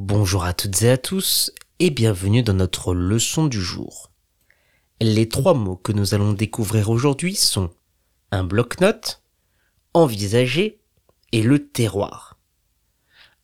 [0.00, 1.50] Bonjour à toutes et à tous
[1.80, 4.12] et bienvenue dans notre leçon du jour.
[5.00, 7.70] Les trois mots que nous allons découvrir aujourd'hui sont
[8.30, 9.24] un bloc-notes,
[9.94, 10.78] envisager
[11.32, 12.38] et le terroir.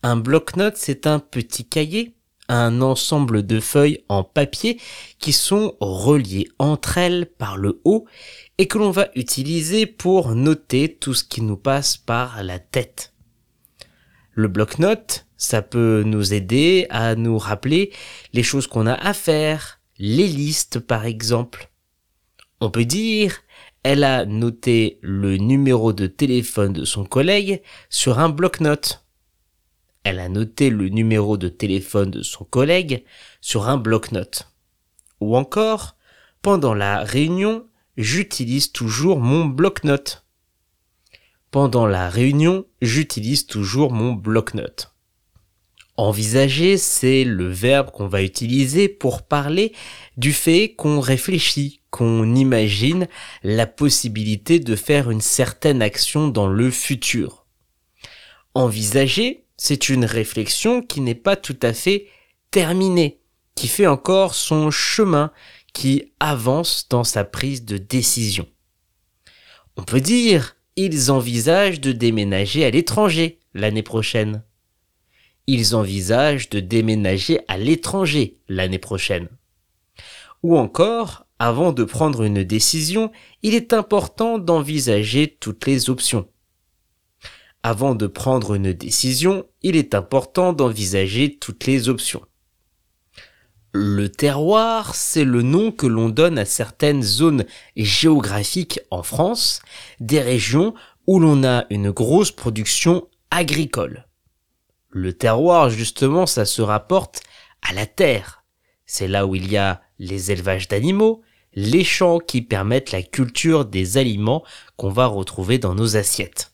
[0.04, 2.14] Un bloc-notes, c'est un petit cahier,
[2.48, 4.80] un ensemble de feuilles en papier
[5.18, 8.06] qui sont reliées entre elles par le haut
[8.58, 13.12] et que l'on va utiliser pour noter tout ce qui nous passe par la tête.
[14.30, 17.92] Le bloc-notes, ça peut nous aider à nous rappeler
[18.32, 21.70] les choses qu'on a à faire, les listes par exemple.
[22.60, 23.40] On peut dire,
[23.82, 29.04] elle a noté le numéro de téléphone de son collègue sur un bloc-notes.
[30.02, 33.04] Elle a noté le numéro de téléphone de son collègue
[33.40, 34.50] sur un bloc-notes.
[35.20, 35.96] Ou encore,
[36.40, 37.66] pendant la réunion,
[37.96, 40.24] j'utilise toujours mon bloc-notes.
[41.50, 44.93] Pendant la réunion, j'utilise toujours mon bloc-notes.
[45.96, 49.72] Envisager, c'est le verbe qu'on va utiliser pour parler
[50.16, 53.06] du fait qu'on réfléchit, qu'on imagine
[53.44, 57.46] la possibilité de faire une certaine action dans le futur.
[58.54, 62.08] Envisager, c'est une réflexion qui n'est pas tout à fait
[62.50, 63.20] terminée,
[63.54, 65.30] qui fait encore son chemin,
[65.72, 68.48] qui avance dans sa prise de décision.
[69.76, 74.42] On peut dire ils envisagent de déménager à l'étranger l'année prochaine.
[75.46, 79.28] Ils envisagent de déménager à l'étranger l'année prochaine.
[80.42, 83.10] Ou encore, avant de prendre une décision,
[83.42, 86.28] il est important d'envisager toutes les options.
[87.62, 92.22] Avant de prendre une décision, il est important d'envisager toutes les options.
[93.72, 99.62] Le terroir, c'est le nom que l'on donne à certaines zones géographiques en France,
[99.98, 100.74] des régions
[101.06, 104.06] où l'on a une grosse production agricole.
[104.94, 107.22] Le terroir, justement, ça se rapporte
[107.62, 108.44] à la terre.
[108.86, 113.64] C'est là où il y a les élevages d'animaux, les champs qui permettent la culture
[113.64, 114.44] des aliments
[114.76, 116.52] qu'on va retrouver dans nos assiettes.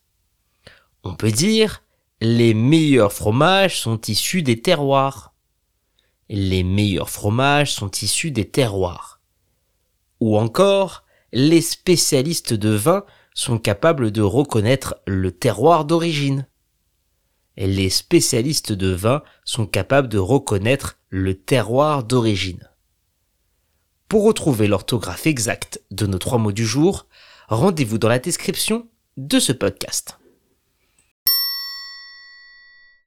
[1.04, 1.82] On peut dire,
[2.20, 5.30] les meilleurs fromages sont issus des terroirs
[6.30, 9.20] les meilleurs fromages sont issus des terroirs.
[10.20, 11.02] Ou encore,
[11.32, 16.46] les spécialistes de vin sont capables de reconnaître le terroir d'origine.
[17.56, 22.68] Les spécialistes de vin sont capables de reconnaître le terroir d'origine.
[24.08, 27.06] Pour retrouver l'orthographe exacte de nos trois mots du jour,
[27.48, 30.19] rendez-vous dans la description de ce podcast.